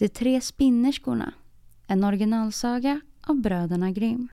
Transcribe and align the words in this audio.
De 0.00 0.08
tre 0.08 0.40
spinnerskorna. 0.40 1.32
En 1.86 2.04
originalsaga 2.04 3.00
av 3.26 3.40
bröderna 3.40 3.90
Grimm. 3.90 4.28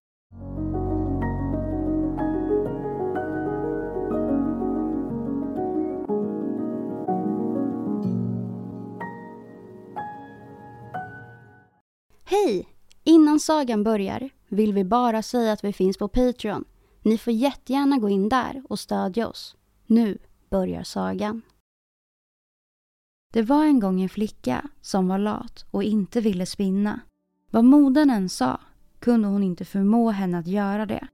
Hej! 12.25 12.67
Innan 13.03 13.39
sagan 13.39 13.83
börjar 13.83 14.29
vill 14.47 14.73
vi 14.73 14.83
bara 14.83 15.21
säga 15.21 15.51
att 15.51 15.63
vi 15.63 15.73
finns 15.73 15.97
på 15.97 16.07
Patreon. 16.07 16.65
Ni 17.01 17.17
får 17.17 17.33
jättegärna 17.33 17.97
gå 17.97 18.09
in 18.09 18.29
där 18.29 18.63
och 18.69 18.79
stödja 18.79 19.27
oss. 19.27 19.55
Nu 19.85 20.17
börjar 20.49 20.83
sagan. 20.83 21.41
Det 23.33 23.41
var 23.41 23.65
en 23.65 23.79
gång 23.79 24.01
en 24.01 24.09
flicka 24.09 24.69
som 24.81 25.07
var 25.07 25.17
lat 25.17 25.65
och 25.71 25.83
inte 25.83 26.21
ville 26.21 26.45
spinna. 26.45 26.99
Vad 27.51 27.63
modern 27.63 28.09
än 28.09 28.29
sa 28.29 28.59
kunde 28.99 29.27
hon 29.27 29.43
inte 29.43 29.65
förmå 29.65 30.11
henne 30.11 30.39
att 30.39 30.47
göra 30.47 30.85
det. 30.85 31.07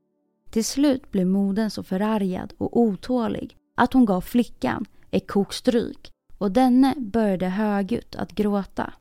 Till 0.49 0.65
slut 0.65 1.11
blev 1.11 1.27
modern 1.27 1.69
så 1.69 1.83
förargad 1.83 2.53
och 2.57 2.79
otålig 2.79 3.57
att 3.75 3.93
hon 3.93 4.05
gav 4.05 4.21
flickan 4.21 4.85
ett 5.11 5.27
kokstryk 5.27 6.11
och 6.37 6.51
denne 6.51 6.93
började 6.97 7.49
högljutt 7.49 8.15
att 8.15 8.31
gråta. 8.31 8.93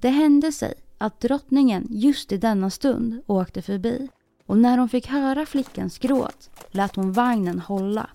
Det 0.00 0.08
hände 0.08 0.52
sig 0.52 0.74
att 0.98 1.20
drottningen 1.20 1.86
just 1.90 2.32
i 2.32 2.36
denna 2.36 2.70
stund 2.70 3.22
åkte 3.26 3.62
förbi 3.62 4.08
och 4.46 4.58
när 4.58 4.78
hon 4.78 4.88
fick 4.88 5.06
höra 5.06 5.46
flickans 5.46 5.98
gråt 5.98 6.50
lät 6.70 6.96
hon 6.96 7.12
vagnen 7.12 7.58
hålla. 7.58 8.10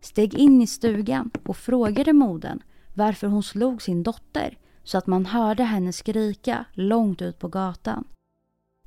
Steg 0.00 0.34
in 0.34 0.62
i 0.62 0.66
stugan 0.66 1.30
och 1.44 1.56
frågade 1.56 2.12
modern 2.12 2.62
varför 2.94 3.26
hon 3.26 3.42
slog 3.42 3.82
sin 3.82 4.02
dotter 4.02 4.58
så 4.84 4.98
att 4.98 5.06
man 5.06 5.26
hörde 5.26 5.64
henne 5.64 5.92
skrika 5.92 6.64
långt 6.72 7.22
ut 7.22 7.38
på 7.38 7.48
gatan. 7.48 8.04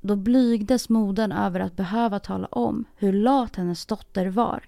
Då 0.02 0.16
blygdes 0.16 0.90
modern 0.90 1.32
över 1.32 1.60
att 1.60 1.76
behöva 1.76 2.20
tala 2.20 2.48
om 2.48 2.86
hur 2.96 3.14
lat 3.14 3.56
hennes 3.56 3.86
dotter 3.86 4.26
var. 4.26 4.64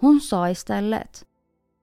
Hon 0.00 0.20
sa 0.20 0.50
istället 0.50 1.24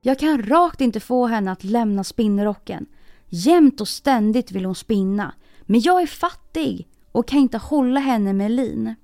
Jag 0.01 0.19
kan 0.19 0.43
rakt 0.43 0.81
inte 0.81 0.99
få 0.99 1.25
henne 1.25 1.51
att 1.51 1.63
lämna 1.63 2.03
spinnrocken. 2.03 2.85
Jämt 3.29 3.81
och 3.81 3.87
ständigt 3.87 4.51
vill 4.51 4.65
hon 4.65 4.75
spinna. 4.75 5.33
Men 5.61 5.79
jag 5.79 6.01
är 6.01 6.07
fattig 6.07 6.87
och 7.11 7.27
kan 7.27 7.39
inte 7.39 7.57
hålla 7.57 7.99
henne 7.99 8.33
med 8.33 8.51
lin. 8.51 8.95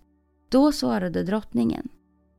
Då 0.49 0.71
svarade 0.71 1.23
drottningen. 1.23 1.89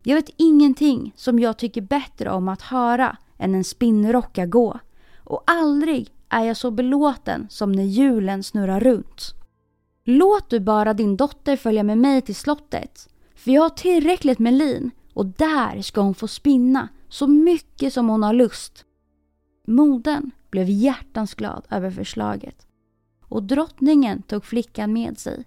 Jag 0.06 0.16
vet 0.16 0.31
ingenting 0.37 1.12
som 1.16 1.38
jag 1.38 1.59
tycker 1.59 1.81
bättre 1.81 2.31
om 2.31 2.48
att 2.48 2.62
höra 2.62 3.16
än 3.38 3.54
en 3.54 3.65
spinnrocka 3.65 4.47
gå. 4.47 4.78
Och 5.16 5.42
aldrig 5.47 6.10
är 6.28 6.44
jag 6.44 6.56
så 6.56 6.70
belåten 6.70 7.47
som 7.50 7.72
när 7.72 7.82
hjulen 7.82 8.43
snurrar 8.43 8.81
runt. 8.81 9.34
Låt 10.04 10.50
du 10.50 10.60
bara 10.60 10.94
din 10.94 11.16
dotter 11.16 11.56
följa 11.56 11.82
med 11.82 11.98
mig 11.98 12.22
till 12.22 12.34
slottet. 12.34 13.09
För 13.34 13.50
jag 13.50 13.62
har 13.62 13.70
tillräckligt 13.70 14.38
med 14.38 14.54
lin 14.54 14.91
och 15.14 15.26
där 15.26 15.82
ska 15.82 16.00
hon 16.00 16.14
få 16.14 16.28
spinna 16.28 16.88
så 17.09 17.26
mycket 17.26 17.93
som 17.93 18.09
hon 18.09 18.22
har 18.22 18.32
lust. 18.32 18.84
Modern 19.66 20.31
blev 20.50 20.70
hjärtans 20.70 21.34
glad 21.34 21.66
över 21.70 21.91
förslaget 21.91 22.66
och 23.28 23.43
drottningen 23.43 24.22
tog 24.22 24.44
flickan 24.44 24.93
med 24.93 25.19
sig. 25.19 25.44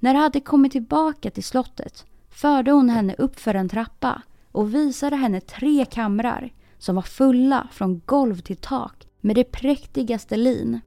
När 0.00 0.14
de 0.14 0.20
hade 0.20 0.40
kommit 0.40 0.72
tillbaka 0.72 1.30
till 1.30 1.44
slottet 1.44 2.06
förde 2.40 2.70
hon 2.70 2.88
henne 2.88 3.14
upp 3.18 3.40
för 3.40 3.54
en 3.54 3.68
trappa 3.68 4.22
och 4.52 4.74
visade 4.74 5.16
henne 5.16 5.40
tre 5.40 5.84
kamrar 5.84 6.52
som 6.78 6.94
var 6.94 7.02
fulla 7.02 7.68
från 7.72 8.02
golv 8.06 8.40
till 8.40 8.56
tak 8.56 9.08
med 9.20 9.36
det 9.36 9.44
präktigaste 9.44 10.36
lin. 10.36 10.80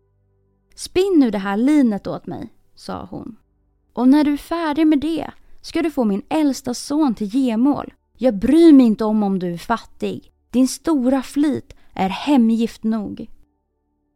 Spinn 0.75 1.19
nu 1.19 1.31
det 1.31 1.37
här 1.37 1.57
linet 1.57 2.07
åt 2.07 2.27
mig, 2.27 2.53
sa 2.75 3.07
hon. 3.11 3.35
Och 3.93 4.07
när 4.07 4.23
du 4.23 4.33
är 4.33 4.37
färdig 4.37 4.87
med 4.87 4.99
det 4.99 5.31
ska 5.61 5.81
du 5.81 5.91
få 5.91 6.03
min 6.03 6.23
äldsta 6.29 6.73
son 6.73 7.15
till 7.15 7.35
gemål. 7.35 7.93
Jag 8.17 8.39
bryr 8.39 8.73
mig 8.73 8.85
inte 8.85 9.05
om 9.05 9.23
om 9.23 9.39
du 9.39 9.53
är 9.53 9.57
fattig. 9.57 10.31
Din 10.49 10.67
stora 10.67 11.21
flit 11.21 11.75
är 11.93 12.09
hemgift 12.09 12.83
nog. 12.83 13.29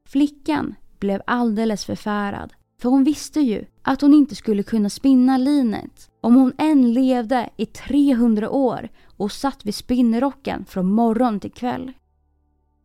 Flickan 0.08 0.76
blev 1.00 1.22
alldeles 1.28 1.86
förfärad, 1.86 2.54
för 2.82 2.90
hon 2.90 3.04
visste 3.04 3.40
ju 3.40 3.66
att 3.82 4.02
hon 4.02 4.14
inte 4.14 4.36
skulle 4.36 4.64
kunna 4.64 4.90
spinna 4.90 5.38
linet 5.38 6.12
om 6.22 6.36
hon 6.36 6.54
än 6.58 6.94
levde 6.94 7.50
i 7.58 7.66
300 7.66 8.50
år 8.50 8.90
och 9.18 9.32
satt 9.32 9.66
vid 9.66 9.76
spinnrocken 9.76 10.66
från 10.66 10.86
morgon 10.92 11.40
till 11.40 11.52
kväll. 11.52 11.92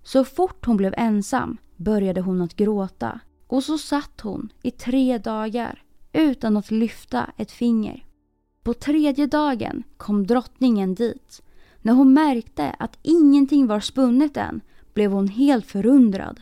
Så 0.03 0.25
fort 0.25 0.66
hon 0.66 0.76
blev 0.76 0.94
ensam 0.97 1.56
började 1.76 2.20
hon 2.20 2.42
att 2.42 2.56
gråta 2.56 3.20
och 3.47 3.64
så 3.64 3.78
satt 3.78 4.20
hon 4.20 4.53
i 4.62 4.70
tre 4.70 5.19
dagar 5.19 5.82
utan 6.12 6.56
att 6.56 6.70
lyfta 6.70 7.30
ett 7.36 7.50
finger. 7.50 8.04
På 8.62 8.74
tredje 8.74 9.26
dagen 9.26 9.82
kom 9.97 10.26
drottningen 10.26 10.94
dit. 10.94 11.42
När 11.82 11.92
hon 11.92 12.12
märkte 12.12 12.70
att 12.70 12.98
ingenting 13.03 13.66
var 13.66 13.80
spunnet 13.80 14.36
än 14.36 14.60
blev 14.94 15.12
hon 15.12 15.28
helt 15.28 15.66
förundrad. 15.66 16.41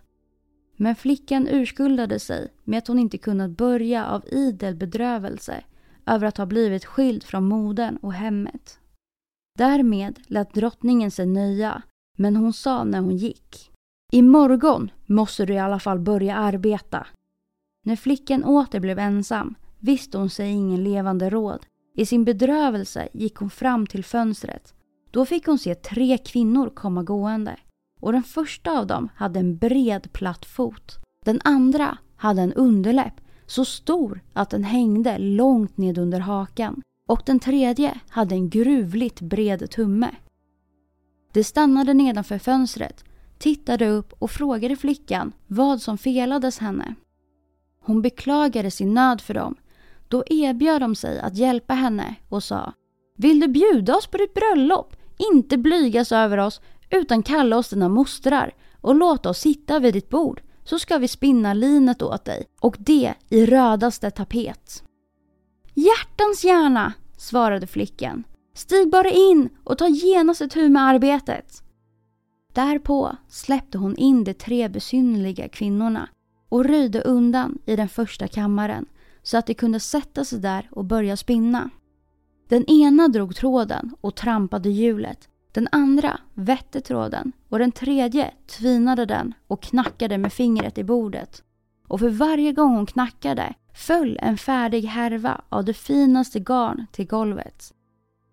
Men 0.82 0.97
flickan 0.97 1.49
urskuldade 1.49 2.19
sig 2.19 2.53
med 2.65 2.79
att 2.79 2.87
hon 2.88 2.99
inte 2.99 3.19
kunnat 3.19 3.50
börja 3.50 4.06
av 4.06 4.25
idel 4.27 4.75
bedrövelse 4.75 5.65
över 6.06 6.27
att 6.27 6.37
ha 6.37 6.47
blivit 6.47 6.85
skild 6.85 7.25
från 7.25 7.44
modern 7.44 7.97
och 7.97 8.12
hemmet. 8.12 8.79
Därmed 9.59 10.21
lät 10.27 10.55
drottningen 10.55 11.11
sig 11.11 11.27
nöja, 11.27 11.82
men 12.19 12.37
hon 12.37 12.53
sa 12.53 12.85
när 12.85 13.00
hon 13.00 13.17
gick. 13.17 13.71
Imorgon 14.12 14.91
måste 15.06 15.47
du 15.47 15.53
i 15.53 15.59
alla 15.59 15.79
fall 15.79 15.99
börja 15.99 16.37
arbeta. 16.37 17.06
När 17.85 17.97
flickan 17.97 18.44
åter 18.44 18.81
blev 18.81 18.99
ensam 18.99 19.55
visste 19.79 20.19
hon 20.19 20.31
sig 20.31 20.50
ingen 20.50 20.85
levande 20.85 21.31
råd. 21.31 21.67
I 21.97 22.06
sin 22.06 22.25
bedrövelse 22.25 23.09
gick 23.12 23.37
hon 23.37 23.50
fram 23.50 23.87
till 23.87 24.05
fönstret. 24.05 24.75
Då 25.11 25.26
fick 25.26 25.47
hon 25.47 25.59
se 25.59 25.75
tre 25.75 26.19
kvinnor 26.19 26.71
komma 26.75 27.03
gående. 27.03 27.56
Och 28.00 28.12
den 28.12 28.23
första 28.23 28.79
av 28.79 28.87
dem 28.87 29.08
hade 29.14 29.41
en 29.41 29.56
bred 29.56 30.12
platt 30.12 30.47
fot. 30.47 30.99
Den 31.25 31.41
andra 31.44 31.99
hade 32.17 32.43
en 32.43 32.52
underläpp 32.52 33.20
så 33.47 33.64
stor 33.64 34.20
att 34.32 34.50
den 34.50 34.64
hängde 34.64 35.19
långt 35.19 35.76
ned 35.76 35.99
under 35.99 36.20
hakan. 36.20 36.82
Och 37.08 37.23
den 37.26 37.41
tredje 37.41 38.00
hade 38.08 38.35
en 38.35 38.50
gruvligt 38.50 39.20
bred 39.20 39.70
tumme. 39.70 40.11
De 41.32 41.44
stannade 41.44 41.94
nedanför 41.94 42.38
fönstret 42.38 43.05
tittade 43.38 43.88
upp 43.88 44.12
och 44.19 44.31
frågade 44.31 44.76
flickan 44.76 45.32
vad 45.47 45.82
som 45.82 45.99
felades 45.99 46.58
henne. 46.58 46.94
Hon 47.81 48.02
beklagade 48.02 48.70
sin 48.70 48.94
nöd 48.94 49.20
för 49.20 49.35
dem. 49.35 49.56
Då 50.08 50.25
erbjöd 50.26 50.81
de 50.81 50.94
sig 50.94 51.20
att 51.20 51.37
hjälpa 51.37 51.75
henne 51.75 52.14
och 52.29 52.43
sa 52.43 52.73
Vill 53.17 53.41
du 53.41 53.49
bjuda 53.49 53.97
oss 53.97 54.06
på 54.06 54.17
ditt 54.17 54.35
bröllop? 54.35 54.97
Inte 55.32 55.58
blygas 55.58 56.12
över 56.12 56.38
oss 56.38 56.61
utan 56.90 57.22
kalla 57.22 57.56
oss 57.56 57.70
dina 57.70 57.88
mostrar 57.88 58.54
och 58.81 58.94
låta 58.94 59.31
oss 59.31 59.38
sitta 59.38 59.78
vid 59.78 59.94
ditt 59.94 60.08
bord 60.08 60.42
så 60.64 60.78
ska 60.78 60.98
vi 60.98 61.08
spinna 61.08 61.54
linet 61.54 62.02
åt 62.02 62.25
dig 62.25 62.46
och 62.60 62.76
det 62.78 63.14
i 63.28 63.46
rödaste 63.46 64.10
tapet. 64.10 64.82
Hjärtans 65.75 66.44
gärna, 66.44 66.92
svarade 67.16 67.66
flickan. 67.66 68.25
Stig 68.54 68.90
bara 68.90 69.10
in 69.10 69.48
och 69.64 69.78
ta 69.78 69.88
genast 69.88 70.40
ett 70.40 70.56
med 70.56 70.82
arbetet. 70.82 71.62
Därpå 72.52 73.16
släppte 73.28 73.78
hon 73.78 73.96
in 73.96 74.25
de 74.25 74.34
tre 74.34 74.69
besynnerliga 74.69 75.48
kvinnorna 75.48 76.08
och 76.48 76.64
röjde 76.64 77.00
undan 77.00 77.58
i 77.66 77.76
den 77.76 77.88
första 77.88 78.28
kammaren 78.28 78.87
så 79.22 79.38
att 79.38 79.46
de 79.46 79.54
kunde 79.54 79.81
sätta 79.81 80.25
sig 80.25 80.38
där 80.38 80.69
och 80.72 80.84
börja 80.84 81.16
spinna. 81.16 81.70
Den 82.48 82.70
ena 82.70 83.08
drog 83.08 83.37
tråden 83.37 83.94
och 84.00 84.16
trampade 84.16 84.70
hjulet. 84.70 85.28
Den 85.52 85.69
andra 85.73 86.20
vette 86.35 86.81
tråden 86.81 87.32
och 87.49 87.58
den 87.58 87.73
tredje 87.73 88.31
tvinade 88.47 89.06
den 89.06 89.35
och 89.47 89.62
knackade 89.62 90.19
med 90.19 90.32
fingret 90.32 90.79
i 90.79 90.85
bordet. 90.85 91.43
Och 91.88 92.00
för 92.00 92.08
varje 92.08 92.52
gång 92.52 92.76
hon 92.76 92.87
knackade 92.87 93.55
föll 93.75 94.19
en 94.23 94.38
färdig 94.38 94.82
härva 94.85 95.41
av 95.49 95.64
det 95.64 95.75
finaste 95.75 96.41
garn 96.41 96.87
till 96.93 97.06
golvet. 97.06 97.75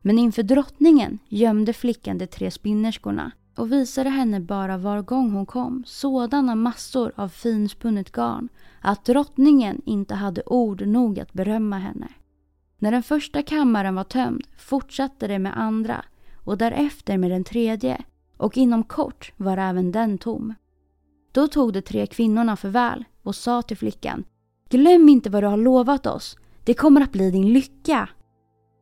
Men 0.02 0.20
inför 0.20 0.44
drottningen 0.44 1.20
gömde 1.30 1.74
flickan 1.74 2.18
de 2.18 2.28
tre 2.28 2.52
spinnerskorna 2.52 3.32
och 3.56 3.72
visade 3.72 4.10
henne 4.10 4.40
bara 4.40 4.78
var 4.78 5.02
gång 5.02 5.32
hon 5.32 5.46
kom 5.46 5.84
sådana 5.86 6.56
massor 6.56 7.12
av 7.16 7.30
finspunnet 7.30 8.12
garn 8.12 8.50
att 8.82 9.06
drottningen 9.06 9.82
inte 9.86 10.16
hade 10.16 10.44
ord 10.46 10.88
nog 10.88 11.20
att 11.20 11.34
berömma 11.34 11.78
henne. 11.78 12.08
När 12.80 12.92
den 12.92 13.04
första 13.04 13.42
kammaren 13.42 13.96
var 13.96 14.04
tömd 14.04 14.44
fortsatte 14.58 15.28
det 15.28 15.40
med 15.40 15.60
andra 15.60 16.06
och 16.48 16.58
därefter 16.58 17.18
med 17.18 17.32
den 17.32 17.44
tredje 17.44 18.02
och 18.38 18.58
inom 18.58 18.84
kort 18.84 19.34
var 19.38 19.58
även 19.58 19.92
den 19.92 20.18
tom. 20.18 20.54
Då 21.32 21.48
tog 21.48 21.74
de 21.74 21.82
tre 21.82 22.08
kvinnorna 22.08 22.56
förväl 22.56 23.04
och 23.24 23.36
sa 23.36 23.62
till 23.62 23.78
flickan 23.78 24.24
Glöm 24.70 25.10
inte 25.10 25.30
vad 25.30 25.44
du 25.44 25.48
har 25.48 25.58
lovat 25.58 26.06
oss. 26.06 26.38
Det 26.64 26.74
kommer 26.74 27.02
att 27.02 27.12
bli 27.12 27.32
din 27.32 27.54
lycka. 27.54 28.10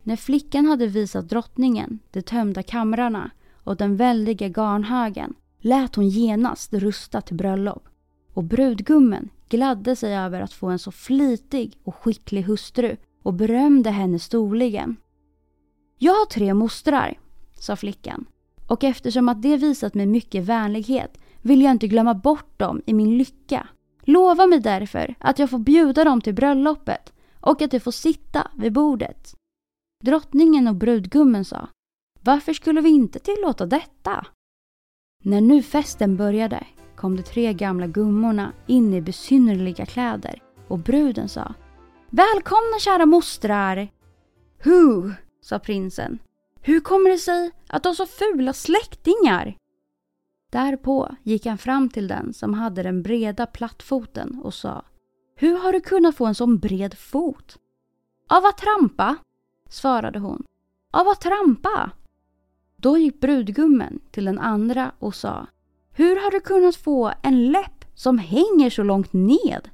När 0.04 0.16
flickan 0.16 0.66
hade 0.66 0.88
visat 0.88 1.30
drottningen 1.30 2.00
de 2.12 2.22
tömda 2.22 2.64
kamrarna 2.64 3.32
och 3.64 3.78
den 3.78 3.96
väldiga 3.96 4.48
garnhögen 4.48 5.34
lät 5.62 5.96
hon 5.96 6.10
genast 6.10 6.74
rusta 6.74 7.22
till 7.22 7.36
bröllop. 7.36 7.84
Och 8.34 8.44
brudgummen 8.44 9.30
gladde 9.50 9.96
sig 9.96 10.18
över 10.18 10.42
att 10.42 10.54
få 10.54 10.68
en 10.68 10.80
så 10.80 10.92
flitig 10.92 11.78
och 11.84 11.96
skicklig 11.96 12.42
hustru 12.44 12.98
och 13.24 13.34
berömde 13.34 13.90
henne 13.90 14.20
storligen. 14.20 14.96
Jag 15.98 16.14
har 16.14 16.26
tre 16.26 16.54
mostrar, 16.54 17.18
sa 17.66 17.76
flickan. 17.76 18.26
Och 18.68 18.84
eftersom 18.84 19.30
att 19.30 19.42
det 19.42 19.58
visat 19.58 19.94
mig 19.94 20.06
mycket 20.06 20.44
vänlighet 20.44 21.18
vill 21.42 21.62
jag 21.62 21.72
inte 21.72 21.88
glömma 21.88 22.14
bort 22.14 22.60
dem 22.60 22.82
i 22.86 22.94
min 22.94 23.18
lycka. 23.18 23.68
Lova 24.02 24.48
mig 24.48 24.60
därför 24.60 25.16
att 25.20 25.40
jag 25.40 25.50
får 25.50 25.60
bjuda 25.60 26.04
dem 26.04 26.22
till 26.22 26.34
bröllopet 26.34 27.14
och 27.40 27.62
att 27.62 27.72
de 27.72 27.80
får 27.80 27.92
sitta 27.92 28.52
vid 28.56 28.74
bordet. 28.74 29.36
Drottningen 30.04 30.68
och 30.68 30.76
brudgummen 30.76 31.46
sa 31.46 31.68
Varför 32.22 32.54
skulle 32.54 32.82
vi 32.82 32.90
inte 32.90 33.20
tillåta 33.20 33.66
detta? 33.66 34.26
När 35.24 35.42
nu 35.42 35.64
festen 35.64 36.18
började 36.18 36.68
kom 36.96 37.16
de 37.16 37.24
tre 37.24 37.54
gamla 37.54 37.88
gummorna 37.88 38.54
in 38.68 38.94
i 38.94 39.02
besynnerliga 39.02 39.86
kläder 39.86 40.42
och 40.68 40.80
bruden 40.80 41.30
sa 41.30 41.54
Välkomna 42.10 42.80
kära 42.80 43.06
mostrar! 43.06 43.88
Hu, 44.64 45.12
sa 45.42 45.60
prinsen. 45.60 46.20
Hur 46.68 46.80
kommer 46.80 47.10
det 47.10 47.18
sig 47.18 47.52
att 47.68 47.84
du 47.84 47.90
har 47.90 47.94
så 47.94 48.06
fula 48.06 48.54
släktingar? 48.54 49.58
Därpå 50.52 51.16
gick 51.24 51.46
han 51.46 51.58
fram 51.58 51.90
till 51.90 52.08
den 52.08 52.34
som 52.34 52.54
hade 52.54 52.84
den 52.84 53.04
breda 53.04 53.46
plattfoten 53.46 54.40
och 54.44 54.54
sa 54.54 54.86
Hur 55.36 55.58
har 55.58 55.74
du 55.74 55.82
kunnat 55.82 56.16
få 56.16 56.26
en 56.26 56.36
sån 56.36 56.58
bred 56.58 56.98
fot? 56.98 57.58
Av 58.30 58.46
att 58.46 58.58
trampa, 58.58 59.16
svarade 59.70 60.20
hon. 60.20 60.44
Av 60.94 61.08
att 61.08 61.22
trampa? 61.22 61.92
Då 62.78 62.98
gick 62.98 63.22
brudgummen 63.22 64.00
till 64.12 64.26
den 64.26 64.40
andra 64.40 64.92
och 65.00 65.16
sa 65.16 65.48
Hur 65.92 66.24
har 66.24 66.32
du 66.32 66.40
kunnat 66.40 66.76
få 66.76 67.14
en 67.22 67.52
läpp 67.52 67.86
som 67.96 68.18
hänger 68.18 68.70
så 68.70 68.84
långt 68.84 69.14
ned? 69.14 69.70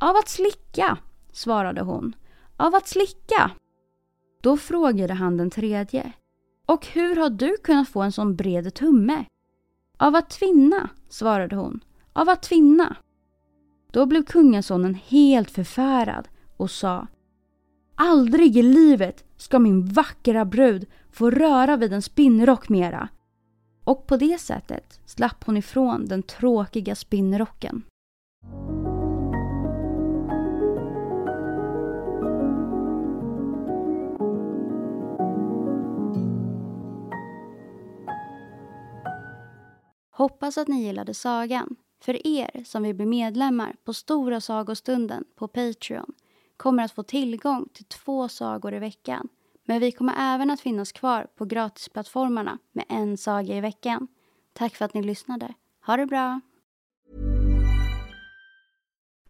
Av 0.00 0.16
att 0.16 0.28
slicka, 0.28 0.98
svarade 1.32 1.82
hon. 1.82 2.16
Av 2.56 2.74
att 2.74 2.88
slicka. 2.88 3.50
Då 4.42 4.56
frågade 4.56 5.14
han 5.14 5.36
den 5.36 5.50
tredje. 5.50 6.12
Och 6.66 6.86
hur 6.86 7.16
har 7.16 7.30
du 7.30 7.56
kunnat 7.56 7.88
få 7.88 8.02
en 8.02 8.12
sån 8.12 8.36
bred 8.36 8.74
tumme? 8.74 9.24
Av 9.98 10.14
att 10.14 10.30
tvinna, 10.30 10.90
svarade 11.08 11.56
hon. 11.56 11.80
Av 12.12 12.28
att 12.28 12.42
tvinna. 12.42 12.96
Då 13.92 14.06
blev 14.06 14.22
kungasonen 14.22 14.94
helt 14.94 15.50
förfärad 15.50 16.28
och 16.56 16.70
sa 16.70 17.06
Aldrig 17.94 18.56
i 18.56 18.62
livet 18.62 19.24
ska 19.36 19.58
min 19.58 19.86
vackra 19.86 20.44
brud 20.44 20.86
få 21.10 21.30
röra 21.30 21.76
vid 21.76 21.92
en 21.92 22.02
spinnrock 22.02 22.68
mera. 22.68 23.08
Och 23.84 24.06
på 24.06 24.16
det 24.16 24.40
sättet 24.40 25.00
slapp 25.06 25.44
hon 25.44 25.56
ifrån 25.56 26.06
den 26.06 26.22
tråkiga 26.22 26.94
spinnrocken. 26.94 27.82
Hoppas 40.14 40.58
att 40.58 40.68
ni 40.68 40.82
gillade 40.82 41.14
sagan. 41.14 41.76
För 42.04 42.26
er 42.26 42.64
som 42.64 42.82
vill 42.82 42.94
bli 42.94 43.06
medlemmar 43.06 43.76
på 43.84 43.94
Stora 43.94 44.40
sagostunden 44.40 45.24
på 45.36 45.48
Patreon 45.48 46.12
kommer 46.56 46.84
att 46.84 46.92
få 46.92 47.02
tillgång 47.02 47.68
till 47.74 47.84
två 47.84 48.28
sagor 48.28 48.74
i 48.74 48.78
veckan. 48.78 49.28
Men 49.64 49.80
vi 49.80 49.92
kommer 49.92 50.34
även 50.34 50.50
att 50.50 50.60
finnas 50.60 50.92
kvar 50.92 51.26
på 51.36 51.44
gratisplattformarna 51.44 52.58
med 52.72 52.84
en 52.88 53.16
saga 53.16 53.56
i 53.56 53.60
veckan. 53.60 54.08
Tack 54.52 54.76
för 54.76 54.84
att 54.84 54.94
ni 54.94 55.02
lyssnade. 55.02 55.54
Ha 55.86 55.96
det 55.96 56.06
bra! 56.06 56.40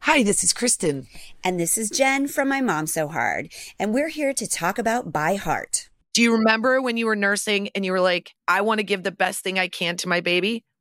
Hi, 0.06 0.24
this 0.24 0.44
is 0.44 0.52
Kristen. 0.52 1.06
And 1.44 1.58
this 1.58 1.78
is 1.78 2.00
Jen 2.00 2.28
from 2.28 2.48
My 2.48 2.60
Mom 2.60 2.86
So 2.86 3.06
Hard. 3.06 3.46
And 3.78 3.94
we're 3.94 4.10
here 4.10 4.34
to 4.34 4.46
talk 4.46 4.78
about 4.78 5.12
By 5.12 5.36
Heart. 5.36 5.90
Do 6.14 6.22
you 6.22 6.32
remember 6.32 6.82
when 6.82 6.98
you 6.98 7.06
were 7.06 7.16
nursing 7.16 7.68
and 7.74 7.84
you 7.84 7.92
were 7.92 8.12
like, 8.12 8.34
I 8.48 8.60
want 8.62 8.80
to 8.80 8.86
give 8.86 9.02
the 9.02 9.12
best 9.12 9.44
thing 9.44 9.58
I 9.58 9.68
can 9.68 9.96
to 9.96 10.08
my 10.08 10.20
baby? 10.20 10.64